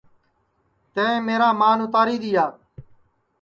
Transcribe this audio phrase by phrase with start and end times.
[0.95, 2.45] یوں میرا مان اُتاری دؔیا